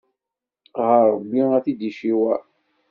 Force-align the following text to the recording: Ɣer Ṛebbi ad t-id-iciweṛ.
Ɣer 0.85 1.03
Ṛebbi 1.13 1.41
ad 1.57 1.63
t-id-iciweṛ. 1.65 2.41